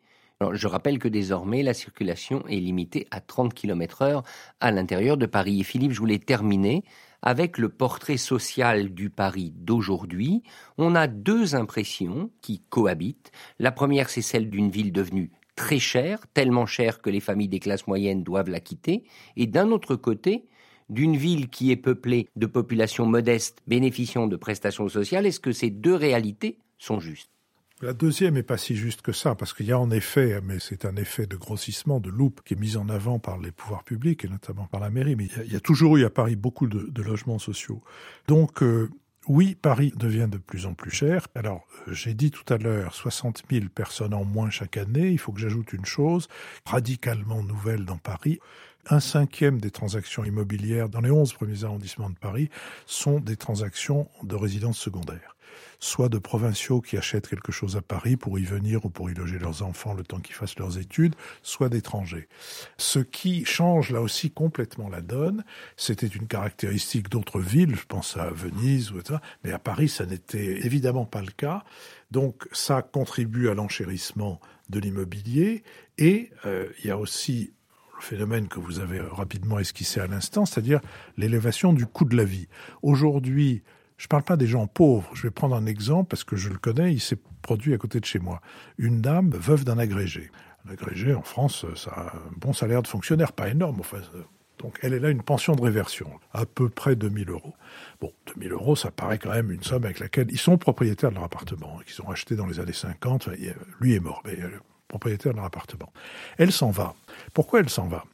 Je 0.54 0.68
rappelle 0.68 0.98
que 0.98 1.10
désormais, 1.10 1.62
la 1.62 1.74
circulation 1.74 2.48
est 2.48 2.56
limitée 2.56 3.06
à 3.12 3.20
30 3.20 3.54
km 3.54 4.02
heure 4.04 4.24
à 4.62 4.72
l'intérieur 4.72 5.18
de 5.18 5.26
Paris. 5.26 5.60
Et 5.60 5.64
Philippe, 5.64 5.92
je 5.92 6.00
voulais 6.00 6.20
terminer 6.20 6.86
avec 7.22 7.58
le 7.58 7.68
portrait 7.68 8.16
social 8.16 8.94
du 8.94 9.10
Paris 9.10 9.52
d'aujourd'hui. 9.58 10.44
On 10.78 10.96
a 10.96 11.08
deux 11.08 11.56
impressions 11.56 12.30
qui 12.42 12.62
cohabitent. 12.70 13.32
La 13.60 13.74
première, 13.74 14.10
c'est 14.10 14.22
celle 14.22 14.50
d'une 14.50 14.70
ville 14.70 14.94
devenue 14.94 15.32
très 15.58 15.80
chère, 15.80 16.28
tellement 16.34 16.66
chère 16.66 17.02
que 17.02 17.10
les 17.10 17.20
familles 17.20 17.50
des 17.50 17.60
classes 17.60 17.88
moyennes 17.88 18.24
doivent 18.24 18.50
la 18.50 18.62
quitter. 18.62 19.04
Et 19.36 19.48
d'un 19.48 19.72
autre 19.72 19.98
côté, 19.98 20.48
d'une 20.90 21.18
ville 21.18 21.50
qui 21.50 21.72
est 21.72 21.78
peuplée 21.78 22.28
de 22.36 22.46
populations 22.46 23.06
modestes 23.06 23.62
bénéficiant 23.68 24.28
de 24.28 24.36
prestations 24.36 24.90
sociales, 24.90 25.26
est-ce 25.26 25.40
que 25.40 25.52
ces 25.52 25.70
deux 25.70 25.96
réalités 25.96 26.58
sont 26.78 27.00
justes? 27.00 27.32
La 27.82 27.94
deuxième 27.94 28.34
n'est 28.34 28.44
pas 28.44 28.58
si 28.58 28.76
juste 28.76 29.04
que 29.04 29.12
ça, 29.12 29.36
parce 29.36 29.54
qu'il 29.54 29.68
y 29.68 29.72
a 29.72 29.78
en 29.78 29.92
effet, 29.92 30.42
mais 30.44 30.58
c'est 30.60 30.84
un 30.84 30.96
effet 30.96 31.28
de 31.28 31.36
grossissement, 31.36 32.00
de 32.00 32.10
loupe, 32.10 32.42
qui 32.44 32.56
est 32.56 32.60
mis 32.60 32.76
en 32.76 32.90
avant 32.90 33.20
par 33.20 33.38
les 33.38 33.52
pouvoirs 33.52 33.84
publics, 33.84 34.26
et 34.26 34.28
notamment 34.28 34.66
par 34.66 34.80
la 34.80 34.90
mairie, 34.90 35.16
mais 35.16 35.28
il 35.46 35.54
y 35.54 35.56
a, 35.56 35.60
toujours 35.60 35.96
eu 35.98 36.04
à 36.04 36.10
Paris 36.10 36.36
beaucoup 36.36 36.66
de, 36.66 37.02
logements 37.04 37.38
sociaux. 37.38 37.84
Donc, 38.28 38.64
euh, 38.64 38.90
oui, 39.28 39.54
Paris 39.54 39.94
devient 39.96 40.28
de 40.28 40.40
plus 40.40 40.66
en 40.66 40.74
plus 40.74 40.90
cher. 40.90 41.28
Alors, 41.36 41.68
j'ai 41.86 42.16
dit 42.16 42.32
tout 42.32 42.52
à 42.52 42.58
l'heure 42.58 42.96
60 42.96 43.44
000 43.52 43.66
personnes 43.68 44.16
en 44.16 44.24
moins 44.24 44.50
chaque 44.50 44.78
année. 44.78 45.12
Il 45.12 45.20
faut 45.20 45.32
que 45.32 45.40
j'ajoute 45.40 45.72
une 45.74 45.86
chose 45.86 46.30
radicalement 46.66 47.44
nouvelle 47.44 47.86
dans 47.86 47.98
Paris 47.98 48.40
un 48.90 49.00
cinquième 49.00 49.60
des 49.60 49.72
transactions 49.72 50.24
immobilières 50.24 50.90
dans 50.90 51.02
les 51.02 51.12
11 51.12 51.34
premiers 51.34 51.64
arrondissements 51.64 52.10
de 52.10 52.18
Paris 52.18 52.50
sont 52.86 53.20
des 53.20 53.36
transactions 53.36 54.08
de 54.24 54.36
résidence 54.36 54.78
secondaire 54.78 55.38
soit 55.80 56.10
de 56.10 56.18
provinciaux 56.18 56.82
qui 56.82 56.98
achètent 56.98 57.28
quelque 57.28 57.52
chose 57.52 57.78
à 57.78 57.82
Paris 57.82 58.18
pour 58.18 58.40
y 58.40 58.44
venir 58.44 58.86
ou 58.86 58.90
pour 58.90 59.10
y 59.10 59.14
loger 59.14 59.40
leurs 59.40 59.64
enfants 59.64 59.94
le 59.94 60.04
temps 60.04 60.20
qu'ils 60.20 60.36
fassent 60.36 60.58
leurs 60.58 60.78
études, 60.78 61.16
soit 61.44 61.70
d'étrangers. 61.70 62.28
Ce 62.78 63.00
qui 63.00 63.46
change 63.46 63.92
là 63.92 64.02
aussi 64.02 64.32
complètement 64.32 64.90
la 64.90 65.02
donne, 65.02 65.44
c'était 65.76 66.08
une 66.08 66.28
caractéristique 66.28 67.10
d'autres 67.10 67.40
villes, 67.40 67.76
je 67.76 67.86
pense 67.86 68.18
à 68.18 68.30
Venise 68.32 68.92
ou 68.92 69.00
etc., 69.00 69.20
mais 69.44 69.52
à 69.52 69.60
Paris 69.60 69.90
ça 69.90 70.06
n'était 70.06 70.66
évidemment 70.66 71.06
pas 71.06 71.22
le 71.22 71.32
cas. 71.32 71.64
Donc 72.12 72.48
ça 72.52 72.82
contribue 72.82 73.50
à 73.50 73.54
l'enchérissement 73.54 74.40
de 74.70 74.80
l'immobilier 74.80 75.64
et 75.98 76.32
euh, 76.46 76.68
il 76.80 76.88
y 76.88 76.92
a 76.92 76.98
aussi 76.98 77.54
le 77.98 78.04
phénomène 78.04 78.48
que 78.48 78.60
vous 78.60 78.80
avez 78.80 79.00
rapidement 79.00 79.60
esquissé 79.60 80.00
à 80.00 80.08
l'instant, 80.08 80.46
c'est-à-dire 80.46 80.80
l'élévation 81.18 81.74
du 81.74 81.86
coût 81.86 82.06
de 82.06 82.16
la 82.16 82.24
vie. 82.24 82.48
Aujourd'hui, 82.82 83.64
je 83.98 84.06
ne 84.06 84.10
parle 84.10 84.24
pas 84.24 84.38
des 84.38 84.48
gens 84.48 84.68
pauvres. 84.68 85.10
Je 85.14 85.24
vais 85.24 85.32
prendre 85.32 85.56
un 85.56 85.66
exemple 85.66 86.10
parce 86.10 86.24
que 86.24 86.36
je 86.36 86.50
le 86.50 86.58
connais, 86.58 86.94
il 86.94 87.02
s'est 87.02 87.18
produit 87.42 87.74
à 87.74 87.78
côté 87.78 88.00
de 88.00 88.06
chez 88.06 88.20
moi. 88.20 88.42
Une 88.78 89.02
dame 89.02 89.32
veuve 89.32 89.64
d'un 89.64 89.78
agrégé. 89.78 90.30
Un 90.68 90.72
agrégé, 90.72 91.14
en 91.14 91.24
France, 91.24 91.66
ça 91.76 91.92
a 91.92 92.16
un 92.16 92.32
bon 92.38 92.54
salaire 92.54 92.84
de 92.84 92.88
fonctionnaire, 92.88 93.34
pas 93.34 93.50
énorme. 93.50 93.82
Donc 94.60 94.80
elle, 94.82 94.94
est 94.94 95.00
là 95.00 95.10
une 95.10 95.24
pension 95.24 95.56
de 95.56 95.62
réversion, 95.62 96.10
à 96.34 96.46
peu 96.46 96.70
près 96.70 96.96
2000 96.96 97.30
euros. 97.30 97.54
Bon, 98.02 98.12
2000 98.36 98.52
euros, 98.52 98.76
ça 98.76 98.92
paraît 98.92 99.18
quand 99.18 99.32
même 99.32 99.52
une 99.52 99.64
somme 99.64 99.86
avec 99.86 100.00
laquelle 100.00 100.28
ils 100.30 100.40
sont 100.40 100.58
propriétaires 100.58 101.10
de 101.10 101.16
leur 101.16 101.24
appartement, 101.24 101.80
qu'ils 101.86 102.02
ont 102.04 102.10
acheté 102.10 102.36
dans 102.36 102.46
les 102.46 102.60
années 102.60 102.74
50. 102.74 103.30
Lui 103.80 103.96
est 103.96 104.00
mort, 104.00 104.22
mais 104.26 104.38
propriétaire 104.88 105.34
leur 105.34 105.46
appartement. 105.46 105.92
Elle 106.38 106.52
s'en 106.52 106.72
va. 106.72 106.96
Pourquoi 107.34 107.60
elle 107.60 107.70
s'en 107.70 107.88
va? 107.88 108.06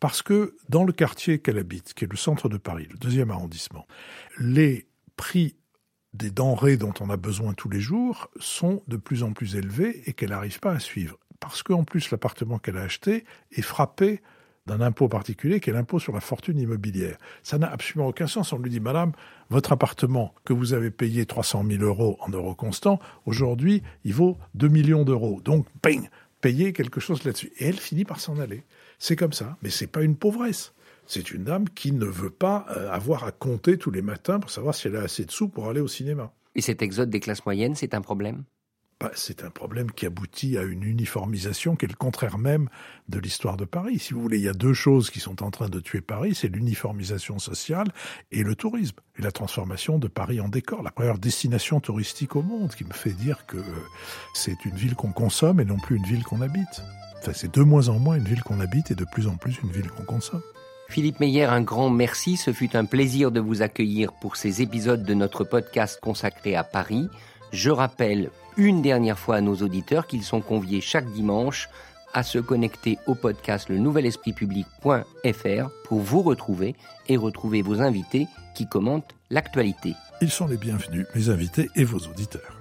Parce 0.00 0.22
que 0.22 0.56
dans 0.68 0.84
le 0.84 0.92
quartier 0.92 1.40
qu'elle 1.40 1.58
habite, 1.58 1.94
qui 1.94 2.04
est 2.04 2.10
le 2.10 2.16
centre 2.16 2.48
de 2.48 2.56
Paris, 2.56 2.86
le 2.90 2.98
deuxième 2.98 3.30
arrondissement, 3.30 3.86
les 4.38 4.86
prix 5.16 5.56
des 6.14 6.30
denrées 6.30 6.76
dont 6.76 6.94
on 7.00 7.10
a 7.10 7.16
besoin 7.16 7.52
tous 7.52 7.68
les 7.68 7.80
jours 7.80 8.30
sont 8.40 8.82
de 8.88 8.96
plus 8.96 9.22
en 9.22 9.32
plus 9.32 9.56
élevés 9.56 10.02
et 10.06 10.12
qu'elle 10.12 10.30
n'arrive 10.30 10.60
pas 10.60 10.72
à 10.72 10.78
suivre. 10.78 11.18
Parce 11.40 11.62
qu'en 11.62 11.84
plus, 11.84 12.10
l'appartement 12.10 12.58
qu'elle 12.58 12.78
a 12.78 12.82
acheté 12.82 13.24
est 13.52 13.62
frappé 13.62 14.22
d'un 14.68 14.80
impôt 14.80 15.08
particulier 15.08 15.58
qui 15.58 15.70
est 15.70 15.72
l'impôt 15.72 15.98
sur 15.98 16.12
la 16.12 16.20
fortune 16.20 16.58
immobilière. 16.58 17.18
Ça 17.42 17.58
n'a 17.58 17.70
absolument 17.70 18.08
aucun 18.08 18.28
sens. 18.28 18.52
On 18.52 18.58
lui 18.58 18.70
dit, 18.70 18.78
Madame, 18.78 19.12
votre 19.50 19.72
appartement 19.72 20.32
que 20.44 20.52
vous 20.52 20.74
avez 20.74 20.90
payé 20.90 21.26
300 21.26 21.64
000 21.68 21.82
euros 21.82 22.16
en 22.20 22.28
euros 22.28 22.54
constants, 22.54 23.00
aujourd'hui, 23.26 23.82
il 24.04 24.14
vaut 24.14 24.38
2 24.54 24.68
millions 24.68 25.04
d'euros. 25.04 25.40
Donc, 25.44 25.66
bing, 25.82 26.08
payez 26.40 26.72
quelque 26.72 27.00
chose 27.00 27.24
là-dessus. 27.24 27.50
Et 27.58 27.66
elle 27.66 27.78
finit 27.78 28.04
par 28.04 28.20
s'en 28.20 28.38
aller. 28.38 28.62
C'est 28.98 29.16
comme 29.16 29.32
ça. 29.32 29.56
Mais 29.62 29.70
c'est 29.70 29.86
pas 29.88 30.02
une 30.02 30.16
pauvresse. 30.16 30.72
C'est 31.06 31.30
une 31.30 31.44
dame 31.44 31.68
qui 31.70 31.92
ne 31.92 32.04
veut 32.04 32.30
pas 32.30 32.66
euh, 32.76 32.90
avoir 32.92 33.24
à 33.24 33.32
compter 33.32 33.78
tous 33.78 33.90
les 33.90 34.02
matins 34.02 34.38
pour 34.38 34.50
savoir 34.50 34.74
si 34.74 34.88
elle 34.88 34.96
a 34.96 35.02
assez 35.02 35.24
de 35.24 35.30
sous 35.30 35.48
pour 35.48 35.68
aller 35.68 35.80
au 35.80 35.88
cinéma. 35.88 36.32
Et 36.54 36.60
cet 36.60 36.82
exode 36.82 37.08
des 37.08 37.20
classes 37.20 37.44
moyennes, 37.46 37.74
c'est 37.74 37.94
un 37.94 38.02
problème? 38.02 38.44
Bah, 39.00 39.12
c'est 39.14 39.44
un 39.44 39.50
problème 39.50 39.92
qui 39.92 40.06
aboutit 40.06 40.58
à 40.58 40.62
une 40.62 40.82
uniformisation 40.82 41.76
qui 41.76 41.84
est 41.84 41.88
le 41.88 41.94
contraire 41.94 42.36
même 42.36 42.68
de 43.08 43.20
l'histoire 43.20 43.56
de 43.56 43.64
Paris. 43.64 44.00
Si 44.00 44.12
vous 44.12 44.20
voulez, 44.20 44.38
il 44.38 44.44
y 44.44 44.48
a 44.48 44.54
deux 44.54 44.74
choses 44.74 45.10
qui 45.10 45.20
sont 45.20 45.44
en 45.44 45.52
train 45.52 45.68
de 45.68 45.78
tuer 45.78 46.00
Paris, 46.00 46.34
c'est 46.34 46.48
l'uniformisation 46.48 47.38
sociale 47.38 47.86
et 48.32 48.42
le 48.42 48.56
tourisme, 48.56 48.96
et 49.16 49.22
la 49.22 49.30
transformation 49.30 49.98
de 49.98 50.08
Paris 50.08 50.40
en 50.40 50.48
décor, 50.48 50.82
la 50.82 50.90
première 50.90 51.18
destination 51.18 51.78
touristique 51.78 52.34
au 52.34 52.42
monde, 52.42 52.74
qui 52.74 52.84
me 52.84 52.92
fait 52.92 53.12
dire 53.12 53.46
que 53.46 53.58
c'est 54.34 54.64
une 54.64 54.74
ville 54.74 54.96
qu'on 54.96 55.12
consomme 55.12 55.60
et 55.60 55.64
non 55.64 55.78
plus 55.78 55.96
une 55.96 56.06
ville 56.06 56.24
qu'on 56.24 56.40
habite. 56.40 56.82
Enfin, 57.20 57.32
c'est 57.34 57.54
de 57.54 57.62
moins 57.62 57.88
en 57.88 58.00
moins 58.00 58.16
une 58.16 58.24
ville 58.24 58.42
qu'on 58.42 58.58
habite 58.58 58.90
et 58.90 58.96
de 58.96 59.04
plus 59.04 59.28
en 59.28 59.36
plus 59.36 59.60
une 59.62 59.70
ville 59.70 59.90
qu'on 59.90 60.04
consomme. 60.04 60.42
Philippe 60.88 61.20
Meyer, 61.20 61.44
un 61.44 61.60
grand 61.60 61.90
merci. 61.90 62.36
Ce 62.36 62.52
fut 62.52 62.74
un 62.74 62.84
plaisir 62.84 63.30
de 63.30 63.40
vous 63.40 63.62
accueillir 63.62 64.12
pour 64.14 64.36
ces 64.36 64.62
épisodes 64.62 65.04
de 65.04 65.14
notre 65.14 65.44
podcast 65.44 66.00
consacré 66.00 66.56
à 66.56 66.64
Paris. 66.64 67.08
Je 67.52 67.70
rappelle 67.70 68.30
une 68.56 68.82
dernière 68.82 69.18
fois 69.18 69.36
à 69.36 69.40
nos 69.40 69.56
auditeurs 69.56 70.06
qu'ils 70.06 70.22
sont 70.22 70.40
conviés 70.40 70.80
chaque 70.80 71.10
dimanche 71.12 71.68
à 72.14 72.22
se 72.22 72.38
connecter 72.38 72.98
au 73.06 73.14
podcast 73.14 73.68
le 73.68 73.78
nouvel 73.78 74.06
esprit 74.06 74.32
public.fr 74.32 75.70
pour 75.84 76.00
vous 76.00 76.22
retrouver 76.22 76.74
et 77.08 77.16
retrouver 77.16 77.62
vos 77.62 77.80
invités 77.80 78.26
qui 78.54 78.66
commentent 78.66 79.14
l'actualité. 79.30 79.94
Ils 80.20 80.30
sont 80.30 80.46
les 80.46 80.56
bienvenus, 80.56 81.06
mes 81.14 81.28
invités 81.28 81.70
et 81.76 81.84
vos 81.84 81.98
auditeurs. 81.98 82.57